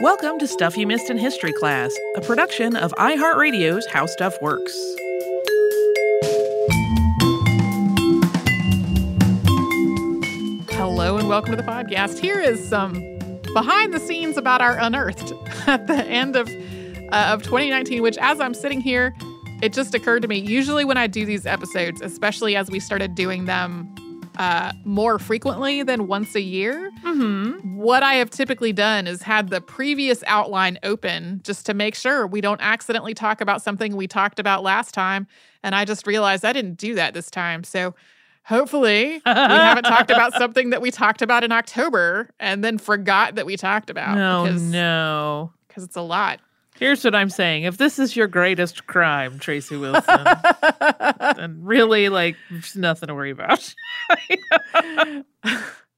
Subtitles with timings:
[0.00, 4.72] Welcome to Stuff You Missed in History Class, a production of iHeartRadio's How Stuff Works.
[10.72, 12.18] Hello and welcome to the podcast.
[12.18, 12.94] Here is some
[13.52, 15.32] behind the scenes about our unearthed
[15.68, 16.48] at the end of
[17.12, 18.02] uh, of 2019.
[18.02, 19.14] Which, as I'm sitting here,
[19.62, 20.38] it just occurred to me.
[20.40, 23.94] Usually, when I do these episodes, especially as we started doing them
[24.38, 26.90] uh, more frequently than once a year.
[27.04, 27.76] Mm-hmm.
[27.76, 32.26] What I have typically done is had the previous outline open just to make sure
[32.26, 35.26] we don't accidentally talk about something we talked about last time.
[35.62, 37.64] And I just realized I didn't do that this time.
[37.64, 37.94] So
[38.44, 43.36] hopefully we haven't talked about something that we talked about in October and then forgot
[43.36, 44.18] that we talked about.
[44.18, 45.52] Oh, because, no.
[45.68, 46.40] Because it's a lot.
[46.78, 47.64] Here's what I'm saying.
[47.64, 50.26] If this is your greatest crime, Tracy Wilson,
[51.36, 53.74] then really, like, there's nothing to worry about.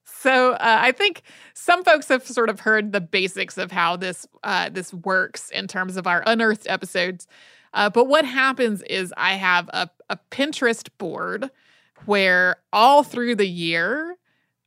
[0.04, 1.22] so uh, I think
[1.54, 5.66] some folks have sort of heard the basics of how this uh, this works in
[5.66, 7.26] terms of our unearthed episodes.
[7.72, 11.50] Uh, but what happens is I have a, a Pinterest board
[12.04, 14.16] where all through the year,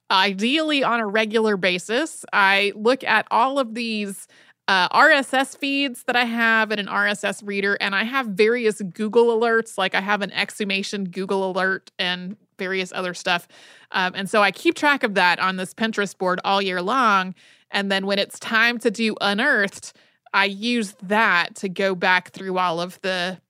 [0.10, 4.28] ideally on a regular basis, I look at all of these
[4.70, 9.36] uh, RSS feeds that I have in an RSS reader, and I have various Google
[9.36, 9.80] alerts.
[9.80, 13.48] Like I have an exhumation Google alert and various other stuff.
[13.92, 17.34] Um, and so I keep track of that on this Pinterest board all year long.
[17.72, 19.94] And then when it's time to do Unearthed,
[20.36, 23.42] I use that to go back through all of the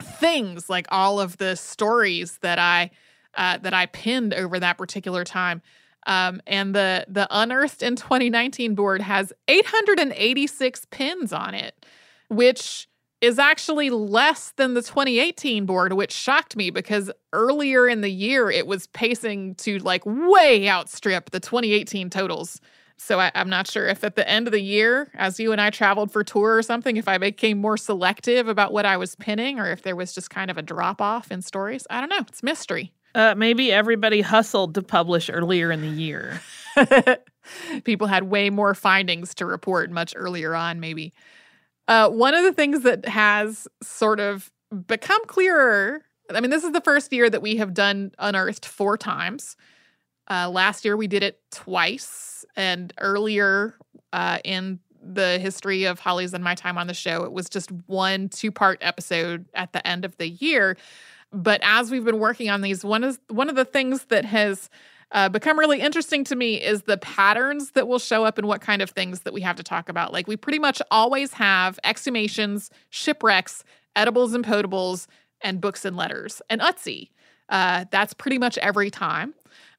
[0.00, 2.92] things, like all of the stories that I
[3.34, 5.60] uh, that I pinned over that particular time.
[6.06, 11.84] Um, and the the unearthed in 2019 board has 886 pins on it,
[12.28, 12.88] which
[13.20, 18.50] is actually less than the 2018 board, which shocked me because earlier in the year
[18.50, 22.60] it was pacing to like way outstrip the 2018 totals.
[22.98, 25.60] So I, am not sure if at the end of the year, as you and
[25.60, 29.14] I traveled for tour or something, if I became more selective about what I was
[29.16, 31.86] pinning or if there was just kind of a drop off in stories.
[31.90, 32.24] I don't know.
[32.28, 32.92] It's mystery.
[33.16, 36.40] Uh, maybe everybody hustled to publish earlier in the year.
[37.84, 41.14] People had way more findings to report much earlier on, maybe.
[41.88, 44.52] Uh, one of the things that has sort of
[44.86, 46.02] become clearer
[46.34, 49.56] I mean, this is the first year that we have done Unearthed four times.
[50.28, 53.74] Uh, last year we did it twice, and earlier
[54.12, 57.70] uh, in the history of Holly's and my time on the show, it was just
[57.86, 60.76] one two part episode at the end of the year.
[61.36, 64.70] But as we've been working on these, one is one of the things that has
[65.12, 68.62] uh, become really interesting to me is the patterns that will show up and what
[68.62, 70.14] kind of things that we have to talk about.
[70.14, 75.06] Like we pretty much always have exhumations, shipwrecks, edibles and potables,
[75.42, 77.10] and books and letters, and Ötzi.
[77.50, 79.34] Uh, that's pretty much every time.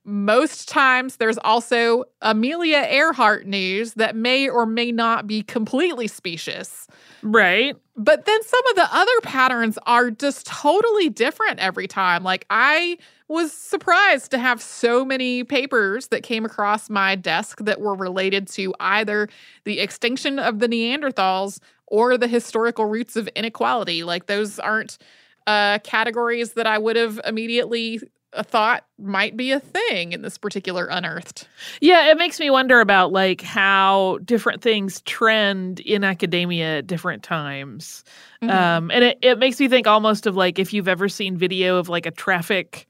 [0.09, 6.87] Most times, there's also Amelia Earhart news that may or may not be completely specious.
[7.21, 7.75] Right.
[7.97, 12.23] But then some of the other patterns are just totally different every time.
[12.23, 17.81] Like, I was surprised to have so many papers that came across my desk that
[17.81, 19.27] were related to either
[19.65, 24.05] the extinction of the Neanderthals or the historical roots of inequality.
[24.05, 24.99] Like, those aren't
[25.47, 27.99] uh, categories that I would have immediately
[28.33, 31.47] uh, thought might be a thing in this particular unearthed.
[31.81, 37.23] Yeah, it makes me wonder about like how different things trend in academia at different
[37.23, 38.03] times.
[38.41, 38.55] Mm-hmm.
[38.55, 41.77] Um, and it, it makes me think almost of like if you've ever seen video
[41.77, 42.87] of like a traffic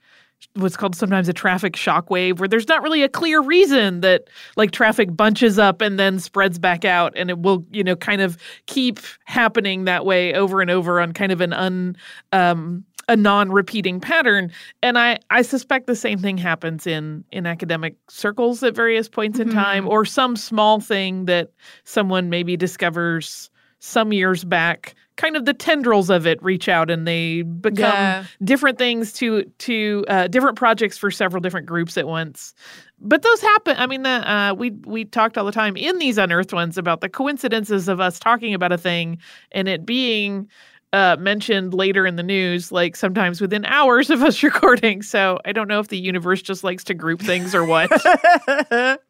[0.54, 4.26] what's called sometimes a traffic shockwave where there's not really a clear reason that
[4.56, 8.22] like traffic bunches up and then spreads back out and it will you know kind
[8.22, 8.38] of
[8.68, 11.96] keep happening that way over and over on kind of an un
[12.34, 14.52] um a non-repeating pattern
[14.84, 19.40] and i i suspect the same thing happens in in academic circles at various points
[19.40, 19.58] in mm-hmm.
[19.58, 21.52] time or some small thing that
[21.84, 23.50] someone maybe discovers
[23.80, 28.24] some years back kind of the tendrils of it reach out and they become yeah.
[28.44, 32.54] different things to to uh, different projects for several different groups at once
[33.00, 36.18] but those happen i mean the, uh, we we talked all the time in these
[36.18, 39.18] unearthed ones about the coincidences of us talking about a thing
[39.52, 40.48] and it being
[40.94, 45.02] uh, mentioned later in the news, like sometimes within hours of us recording.
[45.02, 47.90] So I don't know if the universe just likes to group things or what.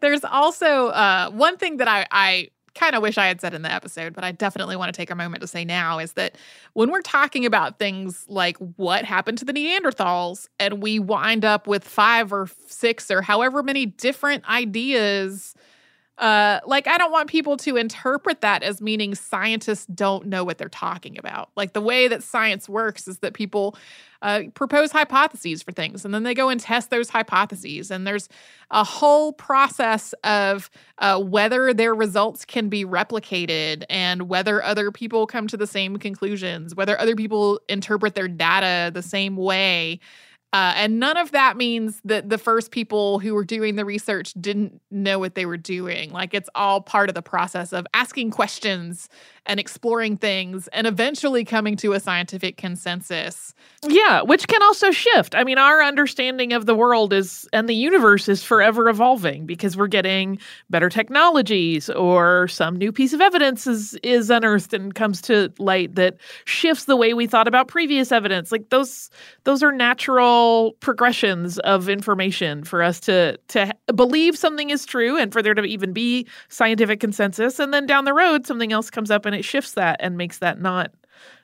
[0.00, 3.62] There's also uh, one thing that I, I kind of wish I had said in
[3.62, 6.36] the episode, but I definitely want to take a moment to say now is that
[6.74, 11.66] when we're talking about things like what happened to the Neanderthals, and we wind up
[11.66, 15.54] with five or six or however many different ideas.
[16.18, 20.56] Uh, like, I don't want people to interpret that as meaning scientists don't know what
[20.56, 21.50] they're talking about.
[21.56, 23.76] Like, the way that science works is that people
[24.22, 27.90] uh, propose hypotheses for things and then they go and test those hypotheses.
[27.90, 28.28] And there's
[28.70, 35.26] a whole process of uh, whether their results can be replicated and whether other people
[35.26, 40.00] come to the same conclusions, whether other people interpret their data the same way.
[40.56, 44.32] Uh, and none of that means that the first people who were doing the research
[44.40, 46.10] didn't know what they were doing.
[46.10, 49.10] Like it's all part of the process of asking questions
[49.46, 53.54] and exploring things and eventually coming to a scientific consensus.
[53.86, 55.34] Yeah, which can also shift.
[55.34, 59.76] I mean, our understanding of the world is and the universe is forever evolving because
[59.76, 60.38] we're getting
[60.70, 65.94] better technologies or some new piece of evidence is is unearthed and comes to light
[65.94, 68.50] that shifts the way we thought about previous evidence.
[68.50, 69.10] Like those
[69.44, 75.32] those are natural progressions of information for us to to believe something is true and
[75.32, 79.10] for there to even be scientific consensus and then down the road something else comes
[79.10, 80.92] up and it shifts that and makes that not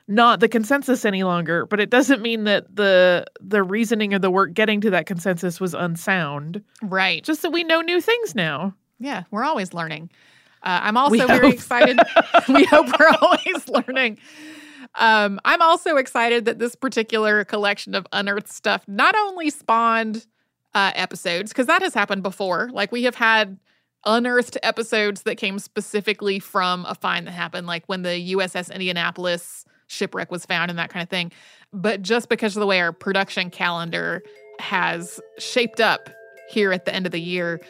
[0.07, 4.29] not the consensus any longer but it doesn't mean that the the reasoning of the
[4.29, 6.61] work getting to that consensus was unsound.
[6.81, 7.23] Right.
[7.23, 8.75] Just that we know new things now.
[8.99, 10.09] Yeah we're always learning.
[10.61, 11.99] Uh, i'm also very excited
[12.49, 14.17] we hope we're always learning.
[14.95, 20.25] Um, i'm also excited that this particular collection of unearthed stuff not only spawned
[20.73, 22.69] uh, episodes because that has happened before.
[22.71, 23.57] Like we have had
[24.05, 29.65] unearthed episodes that came specifically from a find that happened, like when the USS Indianapolis
[29.87, 31.31] shipwreck was found and that kind of thing.
[31.71, 34.23] But just because of the way our production calendar
[34.59, 36.09] has shaped up
[36.49, 37.61] here at the end of the year,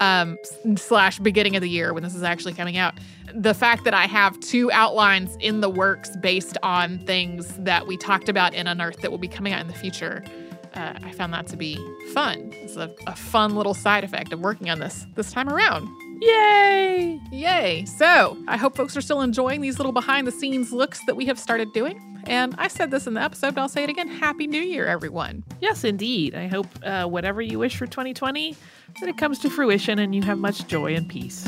[0.00, 0.36] um,
[0.76, 2.94] slash beginning of the year when this is actually coming out,
[3.32, 7.96] the fact that I have two outlines in the works based on things that we
[7.96, 10.24] talked about in Unearthed that will be coming out in the future
[10.74, 11.76] uh, I found that to be
[12.12, 12.50] fun.
[12.54, 15.88] It's a, a fun little side effect of working on this this time around.
[16.20, 17.20] Yay!
[17.32, 17.84] Yay!
[17.84, 21.26] So I hope folks are still enjoying these little behind the scenes looks that we
[21.26, 22.00] have started doing.
[22.26, 24.06] And I said this in the episode, but I'll say it again.
[24.06, 25.42] Happy New Year, everyone.
[25.60, 26.36] Yes, indeed.
[26.36, 28.56] I hope uh, whatever you wish for 2020,
[29.00, 31.44] that it comes to fruition and you have much joy and peace.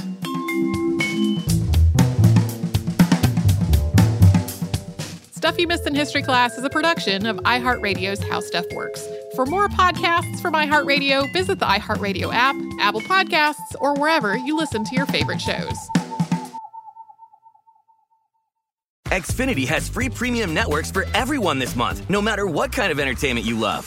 [5.44, 9.06] Stuff You Missed in History Class is a production of iHeartRadio's How Stuff Works.
[9.34, 14.84] For more podcasts from iHeartRadio, visit the iHeartRadio app, Apple Podcasts, or wherever you listen
[14.84, 15.76] to your favorite shows.
[19.08, 23.44] Xfinity has free premium networks for everyone this month, no matter what kind of entertainment
[23.44, 23.86] you love.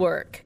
[0.01, 0.45] Network.